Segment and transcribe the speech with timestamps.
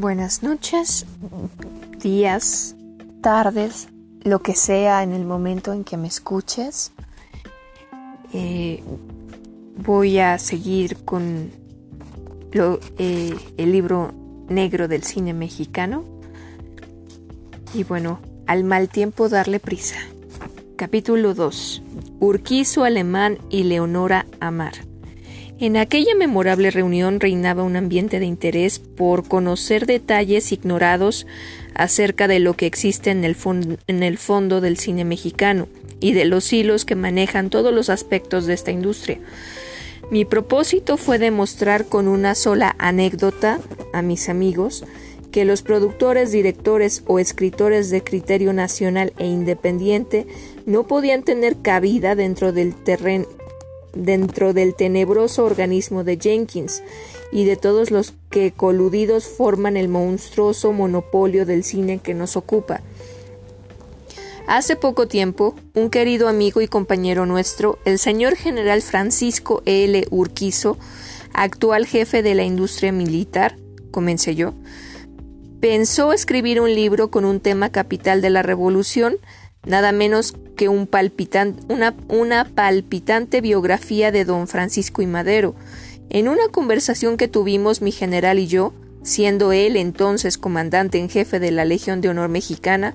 [0.00, 1.04] Buenas noches,
[1.98, 2.74] días,
[3.20, 3.88] tardes,
[4.22, 6.92] lo que sea en el momento en que me escuches.
[8.32, 8.82] Eh,
[9.76, 11.50] voy a seguir con
[12.96, 14.14] eh, el libro
[14.48, 16.02] negro del cine mexicano.
[17.74, 19.98] Y bueno, al mal tiempo darle prisa.
[20.76, 21.82] Capítulo 2.
[22.20, 24.89] Urquizo Alemán y Leonora Amar.
[25.60, 31.26] En aquella memorable reunión reinaba un ambiente de interés por conocer detalles ignorados
[31.74, 35.68] acerca de lo que existe en el, fondo del cine mexicano
[36.00, 39.18] y de los hilos que manejan todos los aspectos de esta industria.
[40.10, 43.60] Mi propósito fue demostrar con una sola anécdota
[43.92, 44.86] a mis amigos
[45.30, 50.26] que los productores, directores o escritores de criterio nacional e independiente
[50.64, 53.26] no podían tener cabida dentro del terreno
[53.92, 56.82] dentro del tenebroso organismo de Jenkins
[57.32, 62.82] y de todos los que coludidos forman el monstruoso monopolio del cine que nos ocupa.
[64.46, 70.06] Hace poco tiempo, un querido amigo y compañero nuestro, el señor general Francisco L.
[70.10, 70.76] Urquizo,
[71.32, 73.56] actual jefe de la industria militar,
[73.92, 74.54] comencé yo,
[75.60, 79.18] pensó escribir un libro con un tema capital de la revolución,
[79.64, 80.88] nada menos que un
[81.68, 85.54] una, una palpitante biografía de don Francisco y Madero.
[86.10, 91.40] En una conversación que tuvimos mi general y yo, siendo él entonces comandante en jefe
[91.40, 92.94] de la Legión de Honor Mexicana,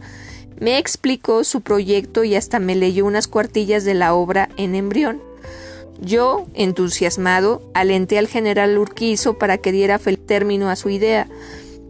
[0.59, 5.22] me explicó su proyecto y hasta me leyó unas cuartillas de la obra en embrión.
[6.02, 11.27] Yo, entusiasmado, alenté al general Urquizo para que diera término a su idea,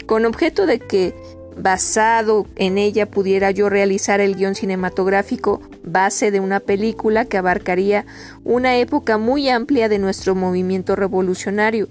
[0.06, 1.16] con objeto de que
[1.58, 8.06] basado en ella pudiera yo realizar el guion cinematográfico base de una película que abarcaría
[8.44, 11.88] una época muy amplia de nuestro movimiento revolucionario.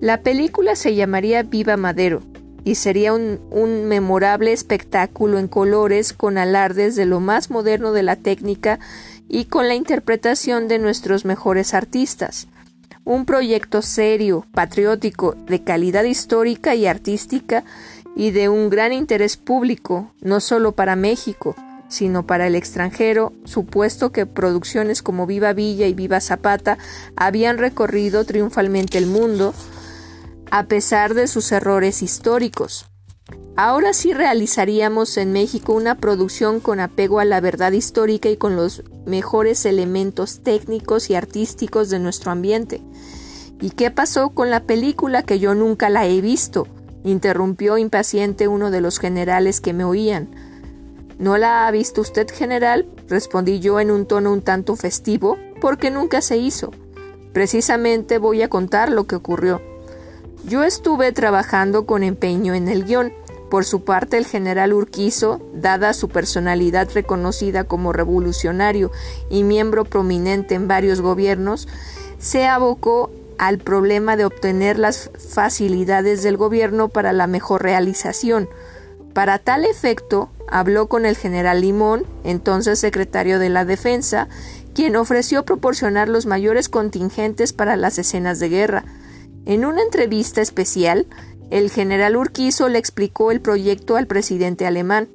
[0.00, 2.22] La película se llamaría Viva Madero
[2.64, 8.02] y sería un, un memorable espectáculo en colores con alardes de lo más moderno de
[8.02, 8.78] la técnica
[9.28, 12.48] y con la interpretación de nuestros mejores artistas.
[13.04, 17.64] Un proyecto serio, patriótico, de calidad histórica y artística
[18.16, 21.56] y de un gran interés público, no solo para México,
[21.88, 26.78] sino para el extranjero, supuesto que producciones como Viva Villa y Viva Zapata
[27.16, 29.54] habían recorrido triunfalmente el mundo,
[30.50, 32.86] a pesar de sus errores históricos.
[33.56, 38.56] Ahora sí realizaríamos en México una producción con apego a la verdad histórica y con
[38.56, 42.80] los mejores elementos técnicos y artísticos de nuestro ambiente.
[43.60, 46.66] ¿Y qué pasó con la película que yo nunca la he visto?
[47.04, 50.28] Interrumpió impaciente uno de los generales que me oían.
[51.18, 52.86] ¿No la ha visto usted, general?
[53.08, 56.70] respondí yo en un tono un tanto festivo, porque nunca se hizo.
[57.32, 59.60] Precisamente voy a contar lo que ocurrió.
[60.46, 63.12] Yo estuve trabajando con empeño en el guion.
[63.50, 68.90] Por su parte, el general Urquizo, dada su personalidad reconocida como revolucionario
[69.28, 71.68] y miembro prominente en varios gobiernos,
[72.18, 78.50] se abocó al problema de obtener las facilidades del gobierno para la mejor realización.
[79.14, 84.28] Para tal efecto, habló con el general Limón, entonces secretario de la Defensa,
[84.74, 88.84] quien ofreció proporcionar los mayores contingentes para las escenas de guerra.
[89.46, 91.06] En una entrevista especial,
[91.48, 95.08] el general Urquizo le explicó el proyecto al presidente alemán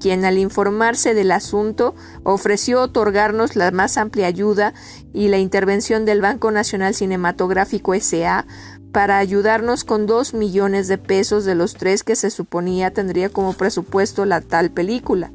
[0.00, 1.94] quien al informarse del asunto
[2.24, 4.74] ofreció otorgarnos la más amplia ayuda
[5.12, 8.46] y la intervención del Banco Nacional Cinematográfico S.A.
[8.90, 13.52] para ayudarnos con dos millones de pesos de los tres que se suponía tendría como
[13.52, 15.30] presupuesto la tal película.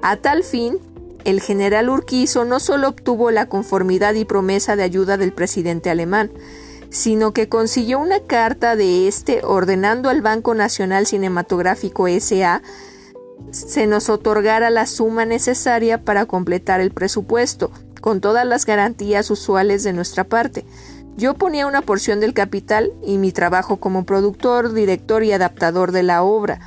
[0.00, 0.78] A tal fin,
[1.24, 6.30] el general Urquizo no solo obtuvo la conformidad y promesa de ayuda del presidente alemán,
[6.90, 12.62] sino que consiguió una carta de éste ordenando al Banco Nacional Cinematográfico S.A
[13.50, 17.70] se nos otorgara la suma necesaria para completar el presupuesto,
[18.00, 20.64] con todas las garantías usuales de nuestra parte.
[21.16, 26.02] Yo ponía una porción del capital y mi trabajo como productor, director y adaptador de
[26.02, 26.60] la obra.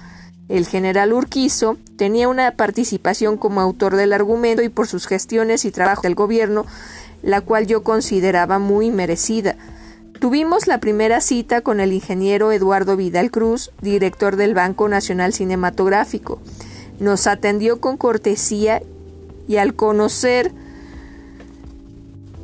[0.48, 5.72] El general Urquizo tenía una participación como autor del argumento y por sus gestiones y
[5.72, 6.66] trabajo del gobierno,
[7.24, 9.56] la cual yo consideraba muy merecida.
[10.20, 16.42] Tuvimos la primera cita con el ingeniero Eduardo Vidal Cruz, director del Banco Nacional Cinematográfico.
[17.00, 18.82] Nos atendió con cortesía
[19.48, 20.54] y al conocer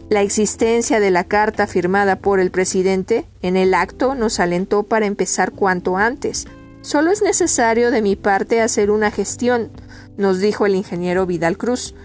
[0.09, 5.05] la existencia de la carta firmada por el presidente, en el acto nos alentó para
[5.05, 6.47] empezar cuanto antes.
[6.81, 9.71] Solo es necesario de mi parte hacer una gestión,
[10.17, 11.95] nos dijo el ingeniero Vidal Cruz.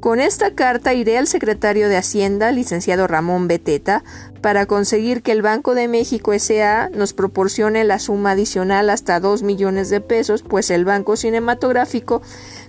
[0.00, 4.04] Con esta carta iré al secretario de Hacienda, licenciado Ramón Beteta,
[4.42, 6.90] para conseguir que el Banco de México S.A.
[6.90, 12.20] nos proporcione la suma adicional hasta 2 millones de pesos, pues el Banco Cinematográfico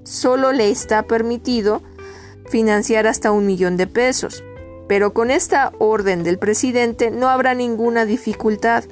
[0.04, 1.84] solo le está permitido
[2.50, 4.44] financiar hasta un millón de pesos.
[4.88, 8.86] Pero con esta orden del presidente no habrá ninguna dificultad.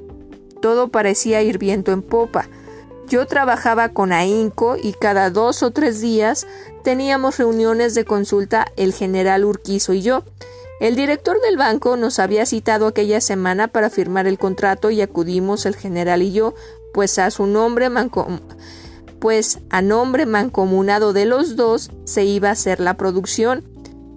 [0.61, 2.49] Todo parecía ir viento en popa.
[3.07, 6.47] Yo trabajaba con ahínco y cada dos o tres días
[6.83, 10.23] teníamos reuniones de consulta el general Urquizo y yo.
[10.79, 15.65] El director del banco nos había citado aquella semana para firmar el contrato y acudimos
[15.65, 16.55] el general y yo,
[16.93, 17.89] pues a su nombre
[19.19, 23.63] pues a nombre mancomunado de los dos se iba a hacer la producción.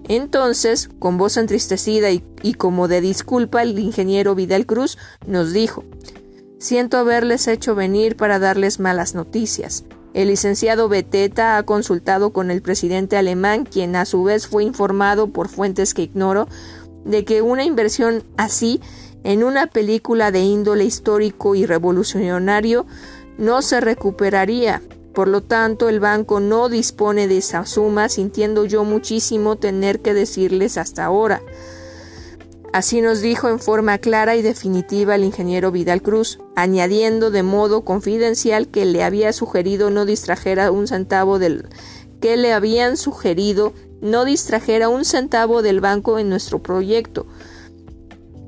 [0.09, 4.97] Entonces, con voz entristecida y, y como de disculpa, el ingeniero Vidal Cruz
[5.27, 5.85] nos dijo
[6.59, 9.85] Siento haberles hecho venir para darles malas noticias.
[10.13, 15.29] El licenciado Beteta ha consultado con el presidente alemán, quien a su vez fue informado
[15.33, 16.49] por fuentes que ignoro
[17.05, 18.81] de que una inversión así
[19.23, 22.87] en una película de índole histórico y revolucionario
[23.37, 24.83] no se recuperaría.
[25.15, 30.15] Por lo tanto, el banco no dispone de esa suma, sintiendo yo muchísimo tener que
[30.15, 31.41] decirles hasta ahora.
[32.73, 37.83] Así nos dijo en forma clara y definitiva el ingeniero Vidal Cruz, añadiendo de modo
[37.83, 41.67] confidencial que le había sugerido no distrajera un centavo del
[42.21, 47.27] que le habían sugerido no distrajera un centavo del banco en nuestro proyecto.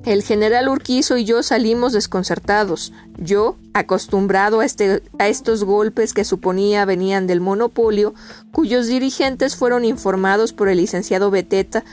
[0.04, 2.92] El general Urquizo y yo salimos desconcertados.
[3.18, 8.14] Yo, acostumbrado a, este, a estos golpes que suponía venían del monopolio,
[8.50, 11.84] cuyos dirigentes fueron informados por el licenciado Beteta,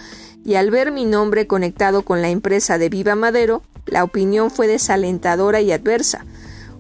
[0.48, 4.66] y al ver mi nombre conectado con la empresa de Viva Madero, la opinión fue
[4.66, 6.26] desalentadora y adversa.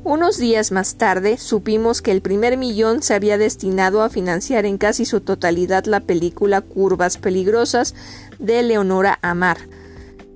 [0.05, 4.77] Unos días más tarde supimos que el primer millón se había destinado a financiar en
[4.77, 7.93] casi su totalidad la película Curvas Peligrosas
[8.39, 9.57] de Leonora Amar.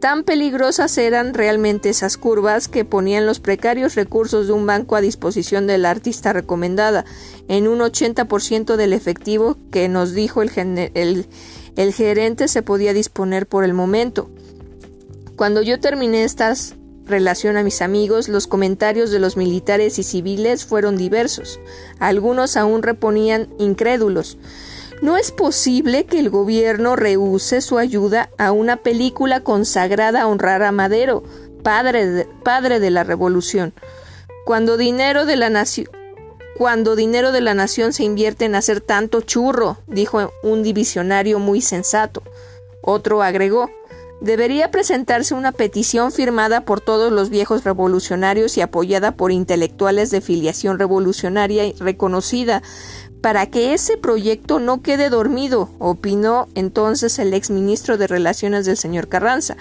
[0.01, 5.01] Tan peligrosas eran realmente esas curvas que ponían los precarios recursos de un banco a
[5.01, 7.05] disposición de la artista recomendada,
[7.47, 10.51] en un 80% del efectivo que nos dijo el,
[10.95, 11.27] el
[11.75, 14.29] el gerente se podía disponer por el momento.
[15.35, 16.75] Cuando yo terminé estas
[17.05, 21.59] relación a mis amigos, los comentarios de los militares y civiles fueron diversos.
[21.99, 24.37] Algunos aún reponían incrédulos.
[25.01, 30.63] No es posible que el gobierno rehúse su ayuda a una película consagrada a honrar
[30.63, 31.23] a Madero,
[31.63, 33.73] padre de, padre de la revolución.
[34.45, 35.87] Cuando dinero de la nación
[36.61, 41.59] cuando dinero de la nación se invierte en hacer tanto churro, dijo un divisionario muy
[41.59, 42.21] sensato.
[42.83, 43.71] Otro agregó,
[44.21, 50.21] debería presentarse una petición firmada por todos los viejos revolucionarios y apoyada por intelectuales de
[50.21, 52.61] filiación revolucionaria reconocida,
[53.21, 59.07] para que ese proyecto no quede dormido, opinó entonces el exministro de Relaciones del señor
[59.07, 59.57] Carranza,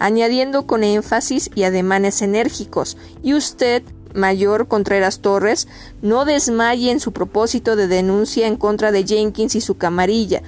[0.00, 5.68] añadiendo con énfasis y ademanes enérgicos, y usted, Mayor Contreras Torres
[6.02, 10.42] no desmaye en su propósito de denuncia en contra de Jenkins y su camarilla.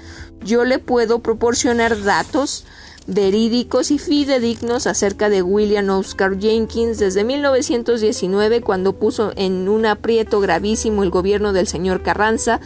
[0.44, 2.64] Yo le puedo proporcionar datos
[3.06, 10.40] verídicos y fidedignos acerca de William Oscar Jenkins desde 1919 cuando puso en un aprieto
[10.40, 12.60] gravísimo el gobierno del señor Carranza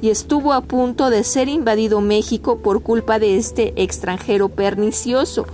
[0.00, 5.46] y estuvo a punto de ser invadido México por culpa de este extranjero pernicioso.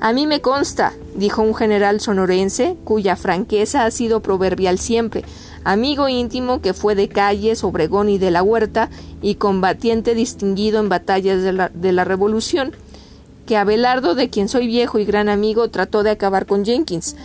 [0.00, 5.24] A mí me consta, dijo un general sonorense, cuya franqueza ha sido proverbial siempre,
[5.64, 8.90] amigo íntimo que fue de Calles, Obregón y de la Huerta,
[9.22, 12.72] y combatiente distinguido en batallas de la, Revolución,
[13.44, 17.16] que Abelardo, de quien soy viejo y gran amigo, trató de acabar con Jenkins.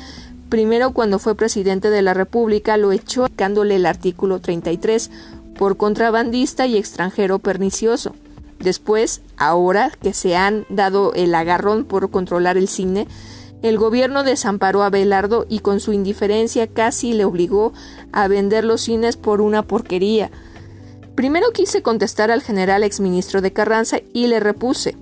[0.49, 5.11] Primero, cuando fue presidente de la República, lo echó aplicándole el artículo 33
[5.57, 8.15] por contrabandista y extranjero pernicioso.
[8.63, 13.07] Después, ahora que se han dado el agarrón por controlar el cine,
[13.61, 17.73] el gobierno desamparó a Belardo y con su indiferencia casi le obligó
[18.13, 20.31] a vender los cines por una porquería.
[21.15, 24.95] Primero quise contestar al general exministro de Carranza y le repuse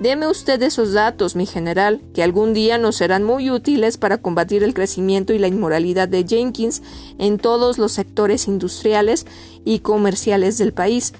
[0.00, 4.64] Deme usted esos datos, mi general, que algún día nos serán muy útiles para combatir
[4.64, 6.82] el crecimiento y la inmoralidad de Jenkins
[7.18, 9.24] en todos los sectores industriales
[9.64, 11.14] y comerciales del país.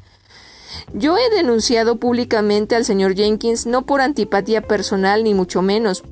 [0.92, 6.04] Yo he denunciado públicamente al señor Jenkins no por antipatía personal ni mucho menos,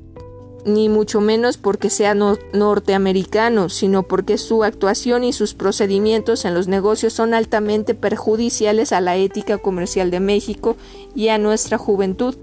[0.65, 6.67] ni mucho menos porque sea norteamericano, sino porque su actuación y sus procedimientos en los
[6.67, 10.75] negocios son altamente perjudiciales a la ética comercial de México
[11.15, 12.35] y a nuestra juventud.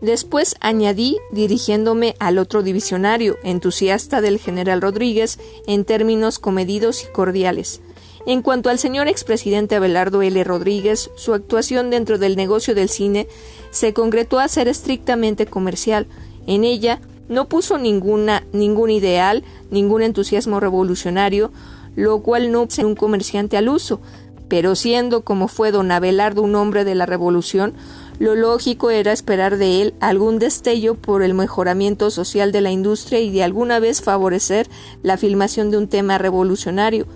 [0.00, 7.80] Después añadí, dirigiéndome al otro divisionario, entusiasta del general Rodríguez, en términos comedidos y cordiales.
[8.26, 10.42] En cuanto al señor expresidente Abelardo L.
[10.44, 13.28] Rodríguez, su actuación dentro del negocio del cine
[13.70, 16.06] se concretó a ser estrictamente comercial.
[16.46, 21.52] En ella no puso ninguna, ningún ideal, ningún entusiasmo revolucionario,
[21.96, 24.00] lo cual no es un comerciante al uso,
[24.48, 27.74] pero siendo como fue don Abelardo un hombre de la revolución,
[28.18, 33.20] lo lógico era esperar de él algún destello por el mejoramiento social de la industria
[33.20, 34.68] y de alguna vez favorecer
[35.02, 37.06] la filmación de un tema revolucionario.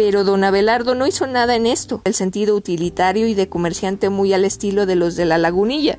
[0.00, 4.32] Pero don Abelardo no hizo nada en esto, el sentido utilitario y de comerciante muy
[4.32, 5.98] al estilo de los de la lagunilla,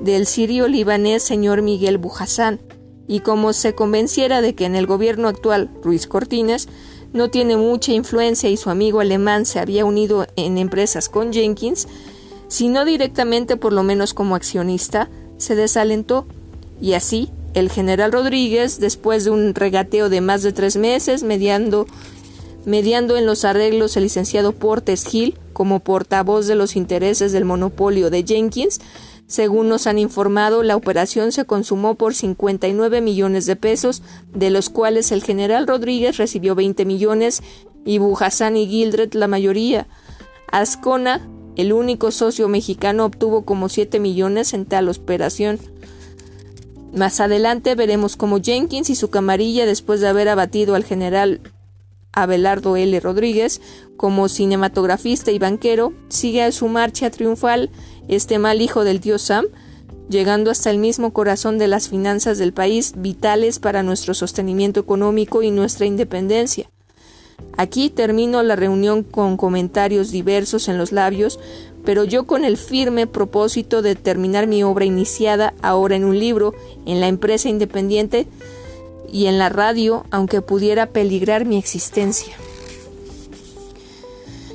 [0.00, 2.58] del sirio libanés señor Miguel Bujasán,
[3.06, 6.68] y como se convenciera de que en el gobierno actual Ruiz Cortines
[7.12, 11.86] no tiene mucha influencia y su amigo alemán se había unido en empresas con Jenkins,
[12.48, 15.08] si no directamente por lo menos como accionista,
[15.38, 16.26] se desalentó,
[16.80, 21.86] y así el general Rodríguez, después de un regateo de más de tres meses, mediando,
[22.64, 28.10] mediando en los arreglos el licenciado Portes Gil como portavoz de los intereses del monopolio
[28.10, 28.80] de Jenkins,
[29.30, 34.02] según nos han informado, la operación se consumó por 59 millones de pesos,
[34.34, 37.40] de los cuales el general Rodríguez recibió 20 millones
[37.84, 39.86] y Bujasán y Gildred la mayoría.
[40.50, 45.60] Ascona el único socio mexicano obtuvo como 7 millones en tal operación.
[46.92, 51.40] Más adelante veremos cómo Jenkins y su camarilla, después de haber abatido al general
[52.12, 52.98] Abelardo L.
[53.00, 53.60] Rodríguez
[53.96, 57.70] como cinematografista y banquero, sigue a su marcha triunfal
[58.08, 59.46] este mal hijo del tío Sam,
[60.08, 65.42] llegando hasta el mismo corazón de las finanzas del país, vitales para nuestro sostenimiento económico
[65.42, 66.68] y nuestra independencia.
[67.56, 71.38] Aquí termino la reunión con comentarios diversos en los labios,
[71.84, 76.54] pero yo con el firme propósito de terminar mi obra iniciada ahora en un libro,
[76.86, 78.26] en la empresa independiente
[79.12, 82.34] y en la radio, aunque pudiera peligrar mi existencia.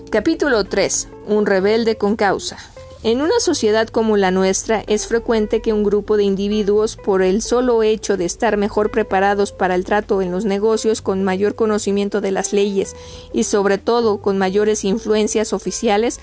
[0.09, 1.09] Capítulo 3.
[1.27, 2.57] Un rebelde con causa.
[3.03, 7.43] En una sociedad como la nuestra es frecuente que un grupo de individuos, por el
[7.43, 12.19] solo hecho de estar mejor preparados para el trato en los negocios, con mayor conocimiento
[12.19, 12.95] de las leyes
[13.31, 16.19] y sobre todo con mayores influencias oficiales,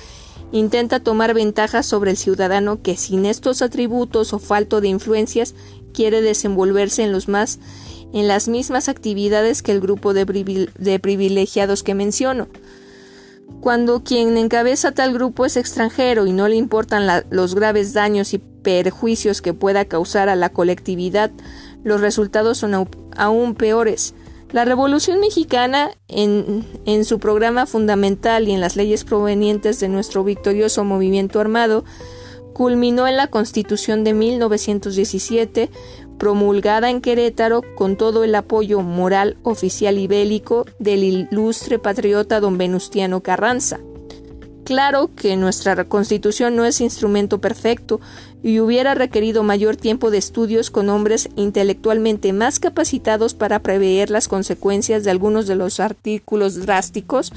[0.51, 5.55] intenta tomar ventaja sobre el ciudadano que sin estos atributos o falto de influencias
[5.93, 7.61] quiere desenvolverse en los más
[8.13, 10.27] en las mismas actividades que el grupo de,
[11.01, 12.49] privilegiados que menciono.
[13.61, 18.39] Cuando quien encabeza tal grupo es extranjero y no le importan los graves daños y
[18.39, 21.31] perjuicios que pueda causar a la colectividad,
[21.85, 24.15] los resultados son aún peores.
[24.53, 30.25] La Revolución Mexicana, en, en, su programa fundamental y en las leyes provenientes de nuestro
[30.25, 31.85] victorioso movimiento armado,
[32.53, 35.71] culminó en la Constitución de 1917,
[36.19, 42.59] promulgada en Querétaro con todo el apoyo moral, oficial y bélico del ilustre patriota don
[42.59, 43.81] Venustiano Carranza.
[44.65, 48.01] Claro que nuestra constitución no es instrumento perfecto
[48.45, 54.29] y hubiera requerido mayor tiempo de estudios con hombres intelectualmente más capacitados para prever las
[54.29, 57.33] consecuencias de algunos de los artículos drásticos,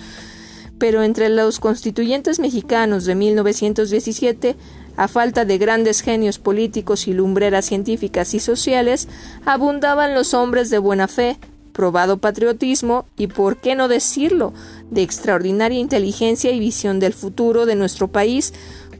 [0.77, 4.55] pero entre los constituyentes mexicanos de 1917
[4.97, 9.07] a falta de grandes genios políticos y lumbreras científicas y sociales,
[9.45, 11.37] abundaban los hombres de buena fe,
[11.73, 14.53] probado patriotismo y, por qué no decirlo,
[14.89, 18.53] de extraordinaria inteligencia y visión del futuro de nuestro país,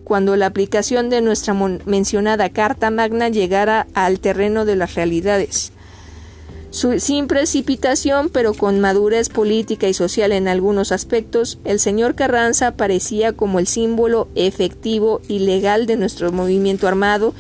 [0.04, 5.72] cuando la aplicación de nuestra mencionada Carta Magna llegara al terreno de las realidades
[6.76, 13.32] sin precipitación, pero con madurez política y social en algunos aspectos, el señor Carranza parecía
[13.32, 17.34] como el símbolo efectivo y legal de nuestro movimiento armado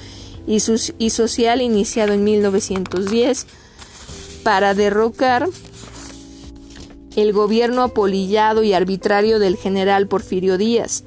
[0.47, 0.63] y,
[0.99, 3.45] y social iniciado en 1910
[4.43, 5.49] para derrocar
[7.17, 11.03] el gobierno apolillado y arbitrario del general Porfirio Díaz.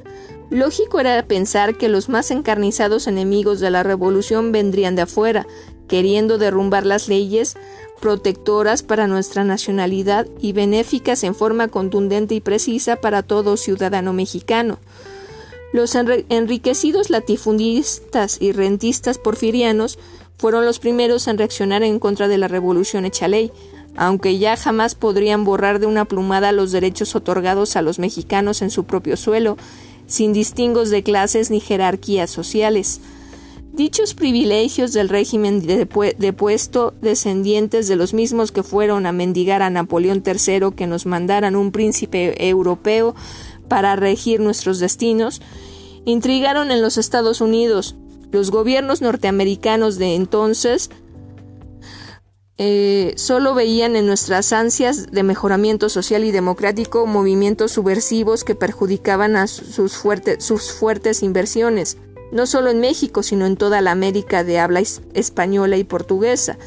[0.51, 5.47] Lógico era pensar que los más encarnizados enemigos de la revolución vendrían de afuera,
[5.89, 7.57] queriendo derrumbar las leyes
[7.99, 14.79] protectoras para nuestra nacionalidad y benéficas en forma contundente y precisa para todo ciudadano mexicano.
[15.73, 19.99] Los enriquecidos latifundistas y rentistas porfirianos
[20.39, 23.53] fueron los primeros en reaccionar en contra de la revolución hecha ley,
[23.97, 28.71] aunque ya jamás podrían borrar de una plumada los derechos otorgados a los mexicanos en
[28.71, 29.59] su propio suelo,
[30.07, 33.01] sin distingos de clases ni jerarquías sociales.
[33.79, 40.25] Dichos privilegios del régimen depuesto, descendientes de los mismos que fueron a mendigar a Napoleón
[40.27, 43.15] III que nos mandaran un príncipe europeo
[43.69, 45.41] para regir nuestros destinos,
[46.05, 47.95] intrigaron en los Estados Unidos.
[48.33, 50.91] Los gobiernos norteamericanos de entonces
[52.61, 59.37] eh, solo veían en nuestras ansias de mejoramiento social y democrático movimientos subversivos que perjudicaban
[59.37, 60.03] a sus,
[60.41, 61.97] sus fuertes inversiones,
[62.33, 64.81] no solo en México, sino en toda la América de habla
[65.15, 66.59] española y portuguesa.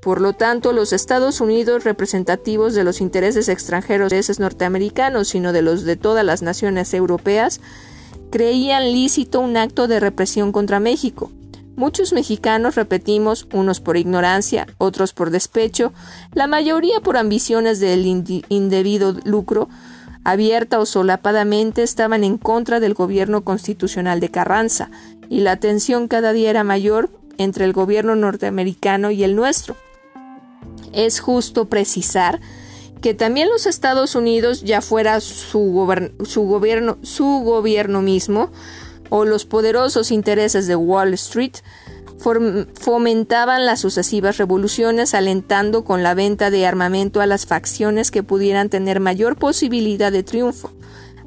[0.00, 5.84] Por lo tanto, los Estados Unidos, representativos de los intereses extranjeros norteamericanos, sino de los
[5.84, 7.60] de todas las naciones europeas,
[8.30, 11.30] creían lícito un acto de represión contra México.
[11.76, 15.92] Muchos mexicanos repetimos, unos por ignorancia, otros por despecho,
[16.32, 18.04] la mayoría por ambiciones del
[18.48, 19.68] indebido lucro,
[20.30, 24.90] abierta o solapadamente estaban en contra del gobierno constitucional de Carranza,
[25.30, 27.08] y la tensión cada día era mayor
[27.38, 29.74] entre el gobierno norteamericano y el nuestro.
[30.92, 32.40] Es justo precisar
[33.00, 38.50] que también los Estados Unidos, ya fuera su, gobierno, su gobierno mismo,
[39.08, 41.56] o los poderosos intereses de Wall Street
[42.18, 48.68] fomentaban las sucesivas revoluciones alentando con la venta de armamento a las facciones que pudieran
[48.68, 50.72] tener mayor posibilidad de triunfo.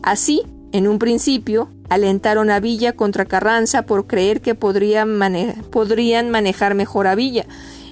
[0.04, 7.08] Así, en un principio, alentaron a Villa contra Carranza por creer que podrían, manejar mejor
[7.08, 7.46] a Villa,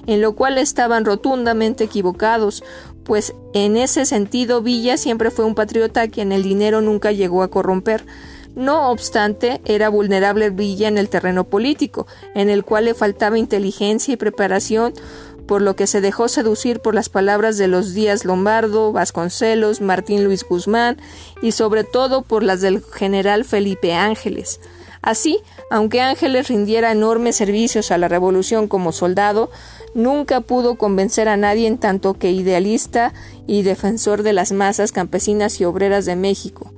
[0.06, 2.64] en lo cual estaban rotundamente equivocados,
[3.04, 7.42] pues en ese sentido Villa siempre fue un patriota a quien el dinero nunca llegó
[7.42, 8.04] a corromper.
[8.60, 14.12] No obstante, era vulnerable Villa en el terreno político, en el cual le faltaba inteligencia
[14.12, 14.92] y preparación,
[15.46, 20.24] por lo que se dejó seducir por las palabras de los Díaz Lombardo, Vasconcelos, Martín
[20.24, 20.98] Luis Guzmán
[21.40, 24.60] y sobre todo por las del general Felipe Ángeles.
[25.00, 25.40] Así,
[25.70, 29.50] aunque Ángeles rindiera enormes servicios a la revolución como soldado,
[29.94, 33.14] nunca pudo convencer a nadie en tanto que idealista
[33.46, 36.74] y defensor de las masas campesinas y obreras de México.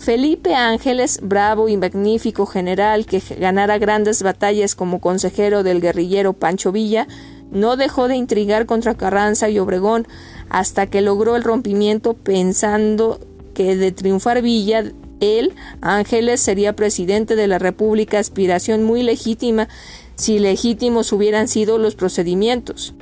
[0.00, 6.72] Felipe Ángeles, bravo y magnífico general que ganara grandes batallas como consejero del guerrillero Pancho
[6.72, 7.06] Villa,
[7.50, 10.08] no dejó de intrigar contra Carranza y Obregón
[10.48, 13.20] hasta que logró el rompimiento pensando
[13.52, 14.84] que de triunfar Villa,
[15.20, 15.52] él,
[15.82, 19.68] Ángeles, sería presidente de la República, aspiración muy legítima
[20.16, 22.94] si legítimos hubieran sido los procedimientos.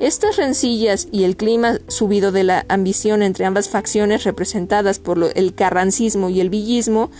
[0.00, 5.54] Estas rencillas y el clima subido de la ambición entre ambas facciones representadas por el
[5.54, 7.10] carrancismo y el villismo,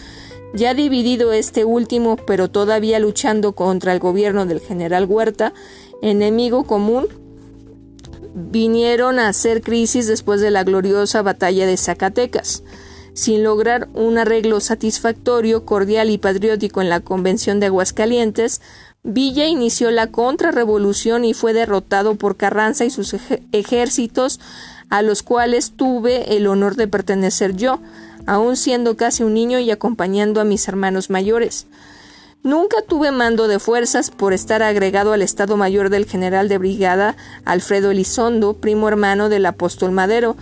[0.54, 5.52] ya dividido este último, pero todavía luchando contra el gobierno del general Huerta,
[6.00, 7.08] enemigo común,
[8.34, 12.62] vinieron a hacer crisis después de la gloriosa batalla de Zacatecas.
[13.12, 18.62] Sin lograr un arreglo satisfactorio, cordial y patriótico en la Convención de Aguascalientes,
[19.02, 23.16] Villa inició la contrarrevolución y fue derrotado por Carranza y sus
[23.52, 24.40] ejércitos,
[24.90, 27.80] a los cuales tuve el honor de pertenecer yo,
[28.26, 31.66] aun siendo casi un niño y acompañando a mis hermanos mayores.
[32.42, 37.16] Nunca tuve mando de fuerzas por estar agregado al Estado Mayor del general de brigada
[37.44, 40.36] Alfredo Elizondo, primo hermano del apóstol Madero,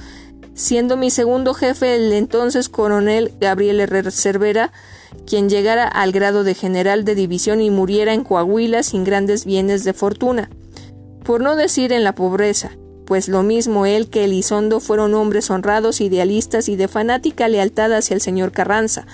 [0.55, 4.73] siendo mi segundo jefe el entonces coronel Gabriel Herrera Cervera,
[5.27, 9.85] quien llegara al grado de general de división y muriera en Coahuila sin grandes bienes
[9.85, 10.51] de fortuna,
[11.25, 12.73] por no decir en la pobreza,
[13.07, 18.15] pues lo mismo él que Elizondo fueron hombres honrados, idealistas y de fanática lealtad hacia
[18.15, 19.07] el señor Carranza.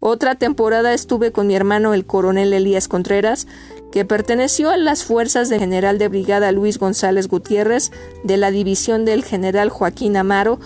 [0.00, 3.46] Otra temporada estuve con mi hermano el coronel Elías Contreras,
[3.90, 7.90] que perteneció a las fuerzas de general de brigada Luis González Gutiérrez,
[8.22, 10.60] de la división del general Joaquín Amaro,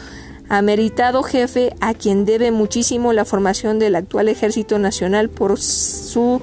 [0.52, 6.42] ameritado jefe a quien debe muchísimo la formación del actual Ejército Nacional por su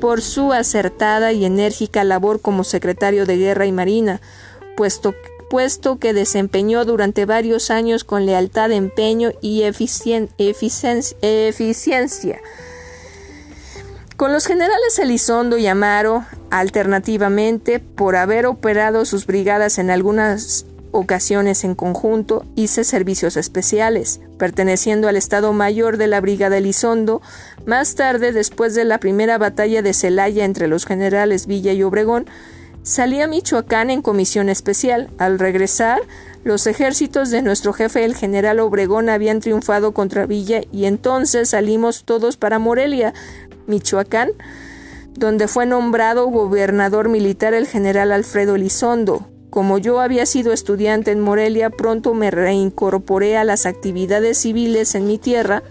[0.00, 4.20] por su acertada y enérgica labor como secretario de Guerra y Marina,
[4.76, 5.16] puesto,
[5.50, 10.28] puesto que desempeñó durante varios años con lealtad, empeño y eficiencia.
[14.16, 21.64] Con los generales Elizondo y Amaro, alternativamente, por haber operado sus brigadas en algunas ocasiones
[21.64, 27.20] en conjunto hice servicios especiales, perteneciendo al Estado Mayor de la Brigada Elizondo.
[27.66, 32.26] Más tarde, después de la primera batalla de Celaya entre los generales Villa y Obregón,
[32.84, 35.10] salí a Michoacán en comisión especial.
[35.18, 36.00] Al regresar,
[36.44, 42.04] los ejércitos de nuestro jefe, el general Obregón, habían triunfado contra Villa y entonces salimos
[42.04, 43.12] todos para Morelia,
[43.66, 44.30] Michoacán,
[45.14, 49.28] donde fue nombrado gobernador militar el general Alfredo Elizondo.
[49.54, 55.06] Como yo había sido estudiante en Morelia, pronto me reincorporé a las actividades civiles en
[55.06, 55.62] mi tierra,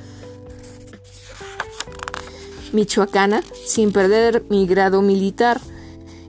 [2.71, 5.59] michoacana, sin perder mi grado militar.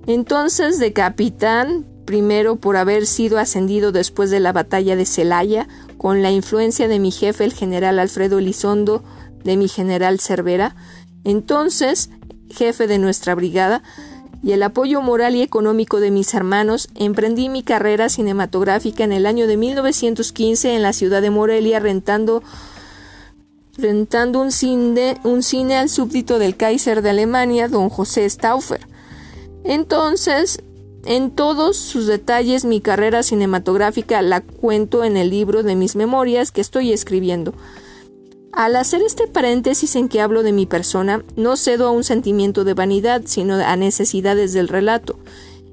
[0.08, 6.22] Entonces de capitán, primero por haber sido ascendido después de la batalla de Celaya, con
[6.22, 9.04] la influencia de mi jefe el general Alfredo Elizondo,
[9.44, 10.74] de mi general Cervera,
[11.22, 12.10] entonces
[12.50, 13.84] jefe de nuestra brigada,
[14.44, 19.24] y el apoyo moral y económico de mis hermanos, emprendí mi carrera cinematográfica en el
[19.24, 22.42] año de 1915 en la ciudad de Morelia, rentando,
[23.78, 28.86] rentando un, cine, un cine al súbdito del Kaiser de Alemania, don José Stauffer.
[29.64, 30.62] Entonces,
[31.06, 36.52] en todos sus detalles, mi carrera cinematográfica la cuento en el libro de mis memorias
[36.52, 37.54] que estoy escribiendo.
[38.54, 42.62] Al hacer este paréntesis en que hablo de mi persona, no cedo a un sentimiento
[42.62, 45.18] de vanidad, sino a necesidades del relato.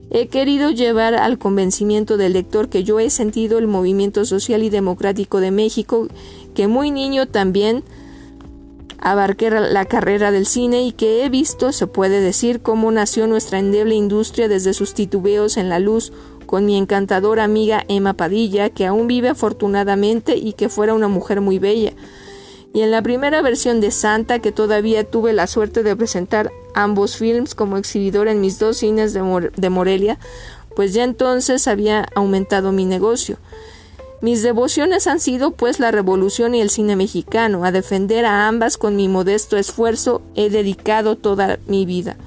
[0.09, 4.71] He querido llevar al convencimiento del lector que yo he sentido el movimiento social y
[4.71, 6.07] democrático de México,
[6.55, 7.83] que muy niño también
[8.97, 13.59] abarqué la carrera del cine y que he visto, se puede decir, cómo nació nuestra
[13.59, 16.13] endeble industria desde sus titubeos en la luz,
[16.47, 21.41] con mi encantadora amiga Emma Padilla, que aún vive afortunadamente y que fuera una mujer
[21.41, 21.93] muy bella
[22.73, 27.17] y en la primera versión de Santa, que todavía tuve la suerte de presentar ambos
[27.17, 30.17] films como exhibidor en mis dos cines de, de Morelia,
[30.75, 33.37] pues ya entonces había aumentado mi negocio.
[34.21, 37.65] Mis devociones han sido pues la revolución y el cine mexicano.
[37.65, 42.17] A defender a ambas con mi modesto esfuerzo he dedicado toda mi vida.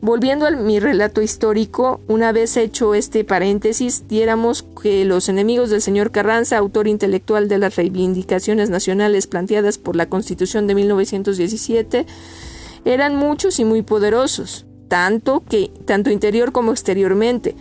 [0.00, 5.82] Volviendo a mi relato histórico, una vez hecho este paréntesis, diéramos que los enemigos del
[5.82, 12.06] señor Carranza, autor intelectual de las reivindicaciones nacionales planteadas por la Constitución de 1917,
[12.84, 17.56] eran muchos y muy poderosos, tanto que tanto interior como exteriormente.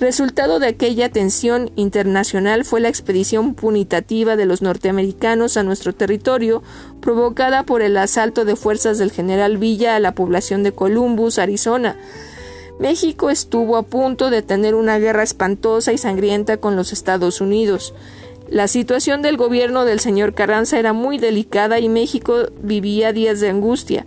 [0.00, 6.62] Resultado de aquella tensión internacional fue la expedición punitativa de los norteamericanos a nuestro territorio,
[7.00, 11.96] provocada por el asalto de fuerzas del general Villa a la población de Columbus, Arizona.
[12.78, 17.92] México estuvo a punto de tener una guerra espantosa y sangrienta con los Estados Unidos.
[18.48, 23.48] La situación del gobierno del señor Carranza era muy delicada y México vivía días de
[23.48, 24.06] angustia.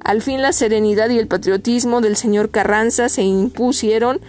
[0.00, 4.20] Al fin la serenidad y el patriotismo del señor Carranza se impusieron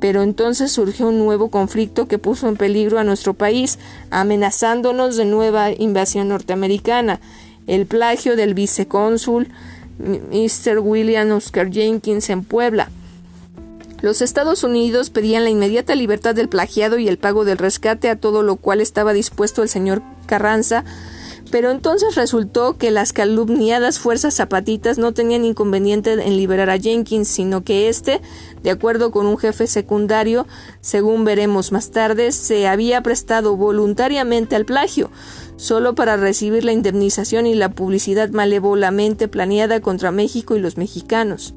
[0.00, 3.78] pero entonces surgió un nuevo conflicto que puso en peligro a nuestro país,
[4.10, 7.20] amenazándonos de nueva invasión norteamericana,
[7.66, 9.48] el plagio del vicecónsul
[9.98, 10.78] Mr.
[10.78, 12.90] William Oscar Jenkins en Puebla.
[14.00, 18.16] Los Estados Unidos pedían la inmediata libertad del plagiado y el pago del rescate, a
[18.16, 20.84] todo lo cual estaba dispuesto el señor Carranza,
[21.50, 27.28] pero entonces resultó que las calumniadas fuerzas zapatitas no tenían inconveniente en liberar a Jenkins,
[27.28, 28.20] sino que éste,
[28.62, 30.46] de acuerdo con un jefe secundario,
[30.80, 35.10] según veremos más tarde, se había prestado voluntariamente al plagio,
[35.56, 41.54] solo para recibir la indemnización y la publicidad malévolamente planeada contra México y los mexicanos.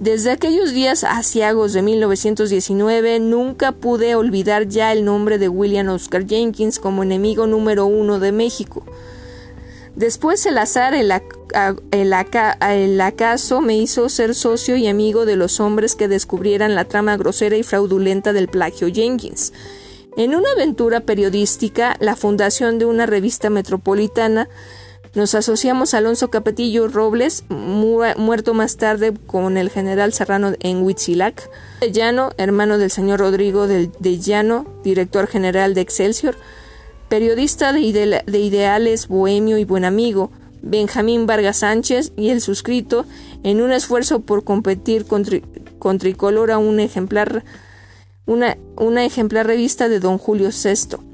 [0.00, 6.26] Desde aquellos días asiagos de 1919 nunca pude olvidar ya el nombre de William Oscar
[6.26, 8.84] Jenkins como enemigo número uno de México.
[9.94, 11.12] Después el azar, el,
[11.92, 17.16] el, acaso me hizo ser socio y amigo de los hombres que descubrieran la trama
[17.16, 19.52] grosera y fraudulenta del plagio Jenkins.
[20.16, 24.48] En una aventura periodística, la fundación de una revista metropolitana
[25.14, 31.50] nos asociamos a Alonso Capetillo Robles, muerto más tarde con el general Serrano en Huitzilac,
[31.80, 36.36] de Llano, hermano del señor Rodrigo de Llano, director general de Excelsior,
[37.08, 43.04] periodista de, ideales, bohemio y buen amigo, Benjamín Vargas Sánchez y el suscrito
[43.42, 47.44] en un esfuerzo por competir con, Tricolor a un ejemplar,
[48.26, 51.13] una, una ejemplar revista de don Julio VI.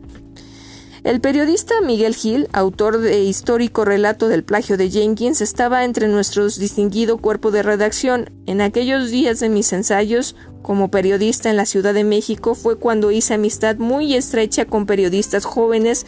[1.02, 6.44] El periodista Miguel Gil, autor de histórico relato del plagio de Jenkins, estaba entre nuestro
[6.44, 8.30] distinguido cuerpo de redacción.
[8.44, 13.10] En aquellos días de mis ensayos como periodista en la Ciudad de México fue cuando
[13.10, 16.04] hice amistad muy estrecha con periodistas jóvenes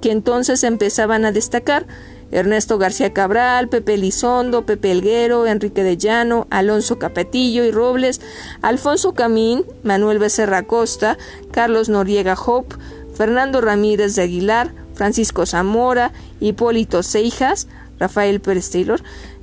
[0.00, 1.88] que entonces empezaban a destacar.
[2.30, 8.20] Ernesto García Cabral, Pepe Elizondo, Pepe Elguero, Enrique de Llano, Alonso Capetillo y Robles,
[8.62, 11.18] Alfonso Camín, Manuel Becerra Costa,
[11.52, 12.76] Carlos Noriega Hope,
[13.16, 17.66] Fernando Ramírez de Aguilar, Francisco Zamora, Hipólito Seijas,
[17.98, 19.02] Rafael Pérez Taylor,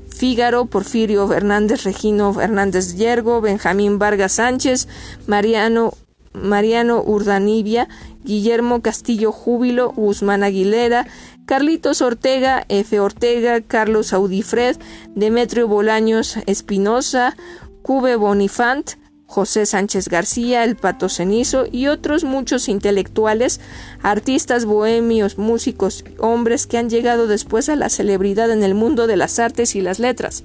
[0.09, 4.88] Fígaro, Porfirio Hernández, Regino Hernández Yergo, Benjamín Vargas Sánchez,
[5.25, 5.93] Mariano,
[6.33, 7.88] Mariano Urdanibia,
[8.23, 11.07] Guillermo Castillo Júbilo, Guzmán Aguilera,
[11.45, 12.99] Carlitos Ortega, F.
[12.99, 14.77] Ortega, Carlos Audifred,
[15.15, 17.36] Demetrio Bolaños Espinosa,
[17.81, 18.91] Cube Bonifant,
[19.34, 23.60] José Sánchez García, el Pato Cenizo y otros muchos intelectuales,
[24.04, 29.17] artistas bohemios, músicos, hombres que han llegado después a la celebridad en el mundo de
[29.17, 30.43] las artes y las letras.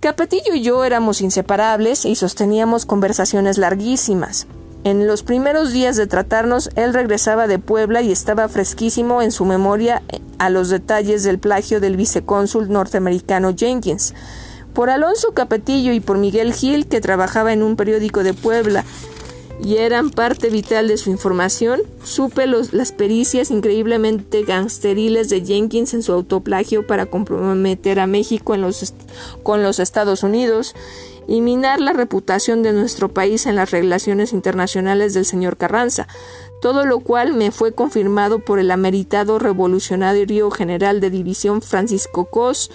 [0.00, 4.48] Capetillo y yo éramos inseparables y sosteníamos conversaciones larguísimas.
[4.82, 9.44] En los primeros días de tratarnos, él regresaba de Puebla y estaba fresquísimo en su
[9.44, 10.02] memoria
[10.38, 14.14] a los detalles del plagio del vicecónsul norteamericano Jenkins
[14.76, 18.84] Por Alonso Capetillo y por Miguel Gil, que trabajaba en un periódico de Puebla
[19.58, 26.02] y eran parte vital de su información, supe las pericias increíblemente gangsteriles de Jenkins en
[26.02, 28.54] su autoplagio para comprometer a México
[29.42, 30.74] con los Estados Unidos
[31.26, 36.06] y minar la reputación de nuestro país en las relaciones internacionales del señor Carranza,
[36.60, 42.70] todo lo cual me fue confirmado por el ameritado revolucionario general de división Francisco Cos,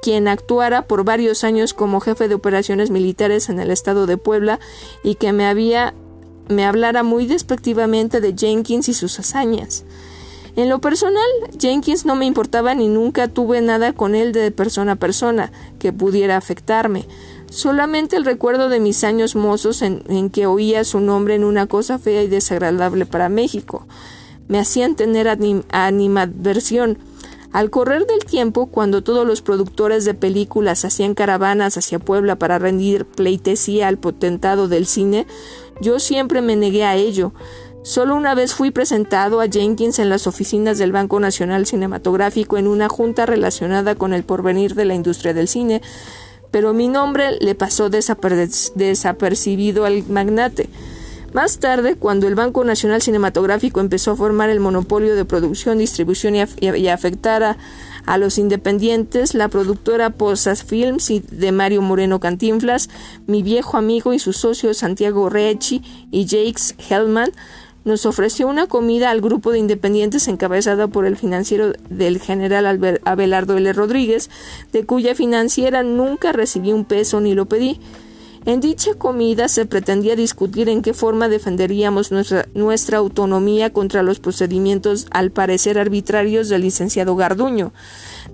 [0.00, 4.60] quien, actuara por varios años como jefe de operaciones militares en el estado de Puebla
[5.04, 5.92] y que me
[6.48, 9.84] me hablara muy despectivamente de Jenkins y sus hazañas.
[10.54, 11.24] En lo personal,
[11.58, 15.92] Jenkins no me importaba ni nunca tuve nada con él de persona a persona que
[15.92, 17.06] pudiera afectarme.
[17.48, 21.98] Solamente el recuerdo de mis años mozos en, que oía su nombre en una cosa
[21.98, 23.86] fea y desagradable para México.
[24.48, 25.28] Me hacían tener
[25.70, 26.98] animadversión.
[27.52, 32.58] Al correr del tiempo, cuando todos los productores de películas hacían caravanas hacia Puebla para
[32.58, 35.26] rendir pleitesía al potentado del cine,
[35.80, 37.34] yo siempre me negué a ello.
[37.82, 42.68] Solo una vez fui presentado a Jenkins en las oficinas del Banco Nacional Cinematográfico en
[42.68, 45.82] una junta relacionada con el porvenir de la industria del cine,
[46.50, 50.70] pero mi nombre le pasó desapercibido al magnate.
[51.32, 56.34] Más tarde, cuando el Banco Nacional Cinematográfico empezó a formar el monopolio de producción, distribución
[56.34, 57.56] y, afectara
[58.04, 62.90] a los independientes, la productora Posas Films y de Mario Moreno Cantinflas,
[63.26, 67.30] mi viejo amigo y su socio Santiago Recci y Jakes Hellman
[67.84, 73.56] nos ofreció una comida al grupo de independientes encabezada por el financiero del general Abelardo
[73.56, 73.72] L.
[73.72, 74.28] Rodríguez,
[74.72, 77.80] de cuya financiera nunca recibí un peso ni lo pedí.
[78.44, 84.18] En dicha comida se pretendía discutir en qué forma defenderíamos nuestra, nuestra autonomía contra los
[84.18, 87.72] procedimientos al parecer arbitrarios del licenciado Garduño,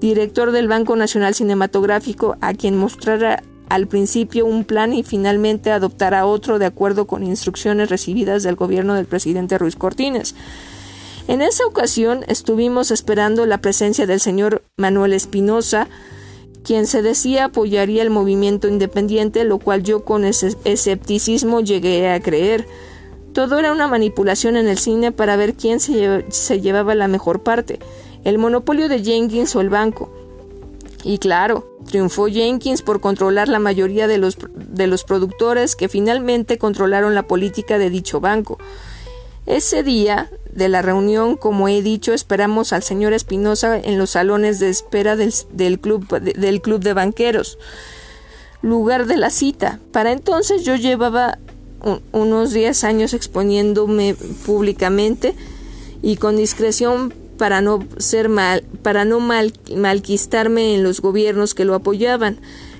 [0.00, 6.24] director del Banco Nacional Cinematográfico, a quien mostrara al principio un plan y finalmente adoptará
[6.24, 10.34] otro de acuerdo con instrucciones recibidas del gobierno del presidente Ruiz Cortines.
[11.26, 15.86] En esa ocasión estuvimos esperando la presencia del señor Manuel Espinosa,
[16.68, 22.66] quien se decía apoyaría el movimiento independiente, lo cual yo con escepticismo llegué a creer.
[23.32, 27.42] Todo era una manipulación en el cine para ver quién se, se llevaba la mejor
[27.42, 27.78] parte,
[28.22, 30.12] el monopolio de Jenkins o el banco.
[31.04, 36.58] Y claro, triunfó Jenkins por controlar la mayoría de los, de los productores que finalmente
[36.58, 38.58] controlaron la política de dicho banco.
[39.46, 44.58] Ese día de la reunión, como he dicho, esperamos al señor Espinosa en los salones
[44.58, 45.32] de espera del,
[45.80, 47.58] club, del club de banqueros,
[48.60, 49.78] lugar de la cita.
[49.92, 51.38] Para entonces yo llevaba
[52.12, 55.34] unos 10 años exponiéndome públicamente
[56.02, 61.64] y con discreción para no ser mal, para no mal, malquistarme en los gobiernos que
[61.64, 62.38] lo apoyaban.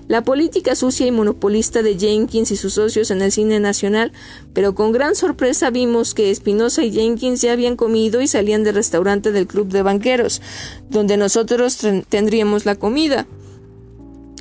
[0.08, 4.10] La política sucia y monopolista de Jenkins y sus socios en el cine nacional,
[4.54, 8.74] pero con gran sorpresa vimos que Espinosa y Jenkins ya habían comido y salían del
[8.74, 10.40] restaurante del Club de Banqueros,
[10.88, 13.26] donde nosotros tendríamos la comida.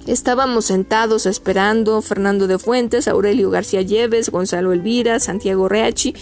[0.08, 6.16] Estábamos sentados esperando Fernando de Fuentes, Aurelio García Lleves, Gonzalo Elvira, Santiago Reachi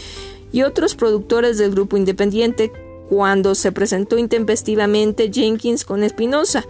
[0.52, 2.72] y otros productores del grupo independiente
[3.10, 6.66] cuando se presentó intempestivamente Jenkins con Espinosa.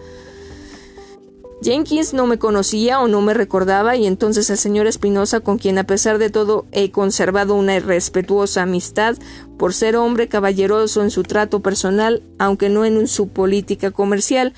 [1.66, 5.78] Jenkins no me conocía o no me recordaba y entonces el señor Espinosa, con quien
[5.78, 9.16] a pesar de todo he conservado una respetuosa amistad
[9.58, 14.54] por ser hombre caballeroso en su trato personal, aunque no en su política comercial,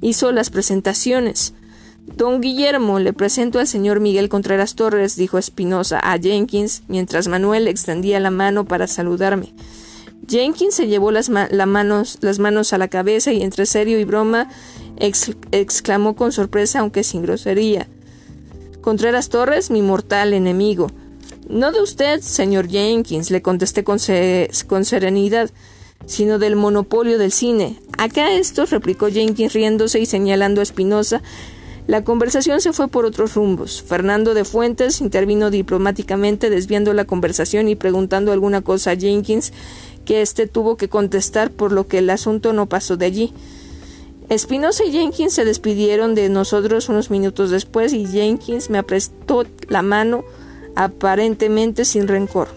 [0.00, 1.52] hizo las presentaciones.
[2.06, 7.66] Don Guillermo, le presento al señor Miguel Contreras Torres, dijo Espinosa a Jenkins, mientras Manuel
[7.66, 9.52] extendía la mano para saludarme.
[10.28, 14.48] Jenkins se llevó las, manos, las manos a la cabeza y entre serio y broma
[14.96, 17.88] exclamó con sorpresa aunque sin grosería.
[18.80, 20.88] Contreras Torres, mi mortal enemigo.
[21.48, 23.98] No de usted, señor Jenkins, le contesté con,
[24.66, 25.50] con serenidad,
[26.06, 27.78] sino del monopolio del cine.
[27.98, 31.22] Acá esto, replicó Jenkins riéndose y señalando a Espinosa,
[31.88, 33.82] la conversación se fue por otros rumbos.
[33.82, 39.52] Fernando de Fuentes intervino diplomáticamente desviando la conversación y preguntando alguna cosa a Jenkins
[40.04, 43.32] que éste tuvo que contestar por lo que el asunto no pasó de allí.
[44.28, 49.82] Espinosa y Jenkins se despidieron de nosotros unos minutos después y Jenkins me aprestó la
[49.82, 50.24] mano
[50.74, 52.48] aparentemente sin rencor.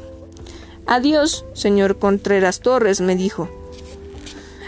[0.85, 3.49] Adiós, señor Contreras Torres, me dijo.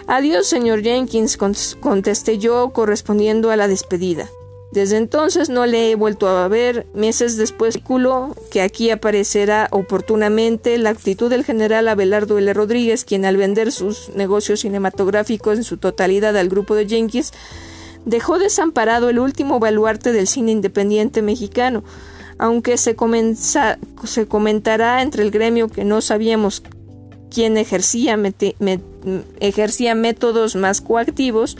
[0.07, 4.29] Adiós, señor Jenkins, contesté yo correspondiendo a la despedida.
[4.71, 6.87] Desde entonces no le he vuelto a ver.
[6.93, 7.79] Meses después,
[8.51, 12.53] que aquí aparecerá oportunamente la actitud del general Abelardo L.
[12.53, 17.31] Rodríguez, quien al vender sus negocios cinematográficos en su totalidad al grupo de Jenkins,
[18.05, 21.83] dejó desamparado el último baluarte del cine independiente mexicano,
[22.37, 22.95] aunque se,
[24.03, 26.61] se comentará entre el gremio que no sabíamos
[27.29, 28.17] quién ejercía,
[29.39, 31.57] ejercía métodos más coactivos,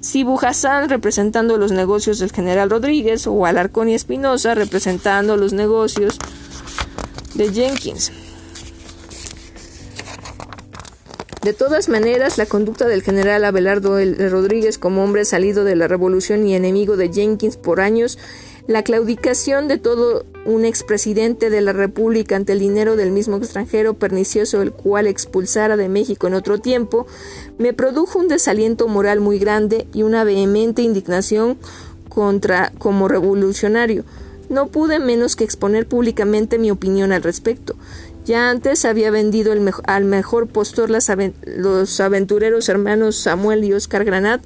[0.00, 6.18] si Bujasán representando los negocios del general Rodríguez o Alarcón y Espinosa representando los negocios
[7.34, 8.12] de Jenkins.
[11.42, 13.96] De todas maneras, la conducta del general Abelardo
[14.28, 18.18] Rodríguez como hombre salido de la revolución y enemigo de Jenkins por años
[18.68, 23.94] la claudicación de todo un expresidente de la República ante el dinero del mismo extranjero
[23.94, 27.06] pernicioso el cual expulsara de México en otro tiempo,
[27.56, 31.56] me produjo un desaliento moral muy grande y una vehemente indignación
[32.10, 34.04] contra como revolucionario.
[34.50, 37.74] No pude menos que exponer públicamente mi opinión al respecto.
[38.26, 39.54] Ya antes había vendido
[39.84, 44.42] al mejor postor los aventureros hermanos Samuel y Oscar Granat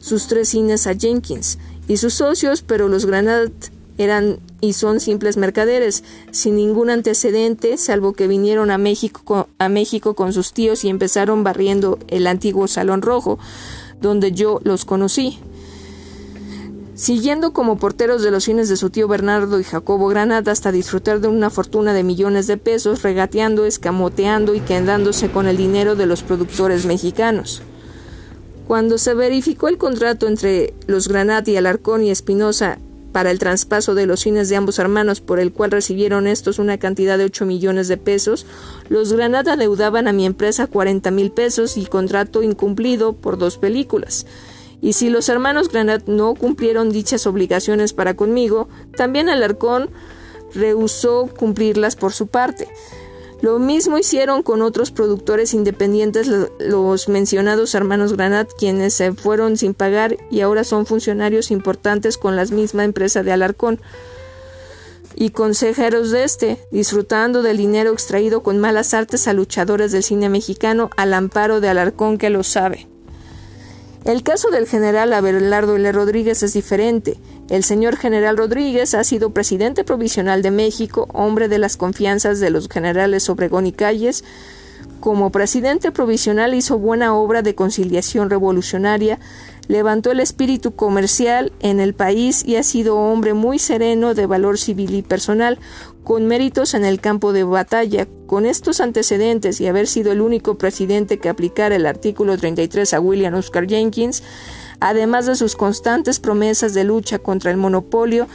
[0.00, 3.50] sus tres cines a Jenkins y sus socios, pero los Granat
[3.96, 10.14] eran y son simples mercaderes, sin ningún antecedente, salvo que vinieron a México, a México
[10.14, 13.38] con sus tíos y empezaron barriendo el antiguo Salón Rojo,
[14.00, 15.40] donde yo los conocí.
[16.94, 21.20] Siguiendo como porteros de los cines de su tío Bernardo y Jacobo Granat hasta disfrutar
[21.20, 26.06] de una fortuna de millones de pesos, regateando, escamoteando y quedándose con el dinero de
[26.06, 27.62] los productores mexicanos.
[28.68, 32.78] Cuando se verificó el contrato entre los Granat y Alarcón y Espinosa
[33.12, 36.76] para el traspaso de los cines de ambos hermanos, por el cual recibieron estos una
[36.76, 38.44] cantidad de 8 millones de pesos,
[38.90, 44.26] los Granat adeudaban a mi empresa 40 mil pesos y contrato incumplido por dos películas.
[44.82, 49.88] Y si los hermanos Granat no cumplieron dichas obligaciones para conmigo, también Alarcón
[50.52, 52.68] rehusó cumplirlas por su parte.
[53.40, 59.74] Lo mismo hicieron con otros productores independientes los mencionados hermanos Granat, quienes se fueron sin
[59.74, 63.80] pagar y ahora son funcionarios importantes con la misma empresa de Alarcón
[65.14, 70.28] y consejeros de este, disfrutando del dinero extraído con malas artes a luchadores del cine
[70.28, 72.88] mexicano al amparo de Alarcón que lo sabe.
[74.04, 75.92] El caso del general Abelardo L.
[75.92, 77.18] Rodríguez es diferente.
[77.48, 82.50] El señor general Rodríguez ha sido presidente provisional de México, hombre de las confianzas de
[82.50, 84.22] los generales Obregón y Calles.
[85.00, 89.18] Como presidente provisional hizo buena obra de conciliación revolucionaria,
[89.66, 94.58] levantó el espíritu comercial en el país y ha sido hombre muy sereno de valor
[94.58, 95.58] civil y personal,
[96.04, 98.06] con méritos en el campo de batalla.
[98.26, 103.00] Con estos antecedentes y haber sido el único presidente que aplicara el artículo 33 a
[103.00, 104.22] William Oscar Jenkins,
[104.80, 108.26] además de sus constantes promesas de lucha contra el monopolio,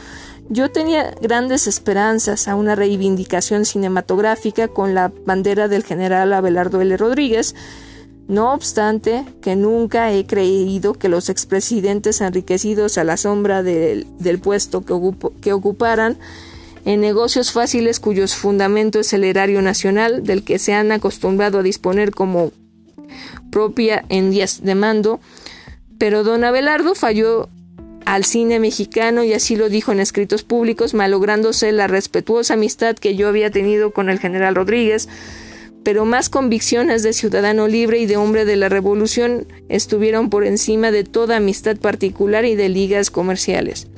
[0.48, 6.96] yo tenía grandes esperanzas a una reivindicación cinematográfica con la bandera del general Abelardo L.
[6.96, 7.54] Rodríguez,
[8.28, 14.84] no obstante, que nunca he creído que los expresidentes enriquecidos a la sombra del puesto
[14.84, 16.18] que, ocuparan
[16.86, 21.62] en negocios fáciles cuyos fundamento es el erario nacional, del que se han acostumbrado a
[21.62, 22.52] disponer como
[23.50, 25.20] propia en días de mando,
[25.98, 27.48] pero don Abelardo falló
[28.04, 33.16] al cine mexicano y así lo dijo en escritos públicos, malográndose la respetuosa amistad que
[33.16, 35.08] yo había tenido con el general Rodríguez,
[35.82, 40.90] pero más convicciones de ciudadano libre y de hombre de la revolución estuvieron por encima
[40.90, 43.88] de toda amistad particular y de ligas comerciales.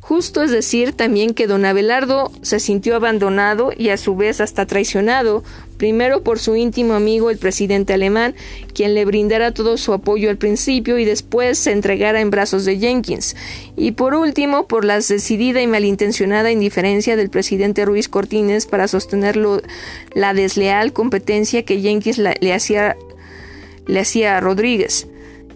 [0.00, 4.66] Justo es decir también que don Abelardo se sintió abandonado y a su vez hasta
[4.66, 5.44] traicionado,
[5.80, 8.34] primero por su íntimo amigo el presidente alemán,
[8.74, 12.78] quien le brindara todo su apoyo al principio y después se entregara en brazos de
[12.78, 13.34] Jenkins,
[13.76, 19.38] y por último por la decidida y malintencionada indiferencia del presidente Ruiz Cortines para sostener
[20.14, 22.94] la desleal competencia que Jenkins le hacía
[23.86, 25.06] le hacía a Rodríguez.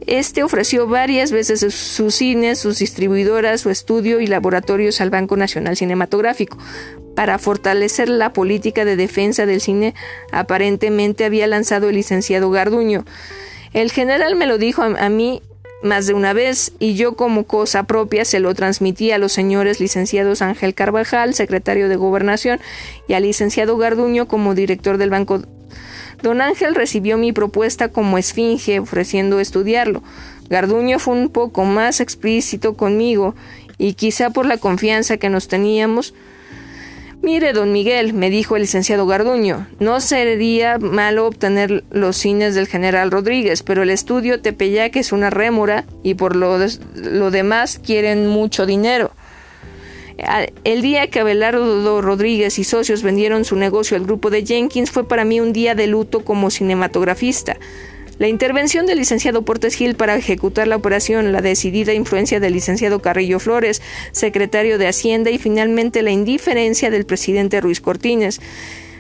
[0.07, 5.77] Este ofreció varias veces sus cines, sus distribuidoras, su estudio y laboratorios al Banco Nacional
[5.77, 6.59] Cinematográfico.
[7.15, 9.95] Para fortalecer la política de defensa del cine,
[10.33, 13.05] aparentemente había lanzado el licenciado Garduño.
[13.73, 15.43] El general me lo dijo a, mí
[15.83, 19.81] más de una vez y yo como cosa propia se lo transmití a los señores
[19.81, 22.61] licenciados Ángel Carvajal, secretario de Gobernación,
[23.09, 25.43] y al licenciado Garduño como director del Banco
[26.25, 30.03] Don Ángel recibió mi propuesta como esfinge, ofreciendo estudiarlo.
[30.49, 33.35] Garduño fue un poco más explícito conmigo,
[33.77, 36.15] y quizá por la confianza que nos teníamos.
[37.21, 42.69] Mire, don Miguel, me dijo el licenciado Garduño, no sería malo obtener los cines del
[42.69, 46.57] general Rodríguez, pero el estudio Tepeyac es una rémora y por lo,
[46.95, 49.13] lo demás quieren mucho dinero.
[50.63, 55.09] El día que Abelardo Rodríguez y socios vendieron su negocio al grupo de Jenkins fue
[55.09, 57.57] para mí un día de luto como cinematografista.
[58.19, 63.03] La intervención del licenciado Portes Gil para ejecutar la operación, la decidida influencia del licenciado
[63.03, 68.41] Carrillo Flores, secretario de Hacienda, y finalmente la indiferencia del presidente Ruiz Cortines,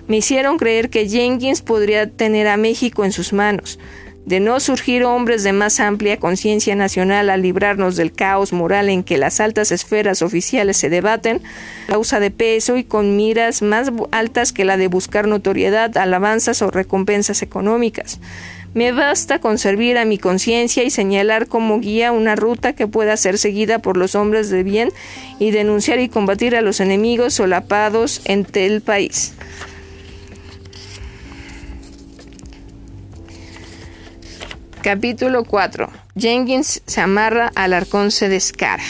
[0.08, 3.78] me hicieron creer que Jenkins podría tener a México en sus manos.
[4.26, 9.04] De no surgir hombres de más amplia conciencia nacional a librarnos del caos moral en
[9.04, 11.42] que las altas esferas oficiales se debaten,
[11.88, 16.70] causa de peso y con miras más altas que la de buscar notoriedad, alabanzas o
[16.70, 18.18] recompensas económicas.
[18.74, 23.16] Me basta con servir a mi conciencia y señalar como guía una ruta que pueda
[23.16, 24.90] ser seguida por los hombres de bien
[25.38, 29.34] y denunciar y combatir a los enemigos solapados en el país.
[34.84, 35.88] Capítulo 4.
[36.14, 38.82] Jenkins se amarra al arcón se descara.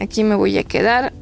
[0.00, 1.12] Aquí me voy a quedar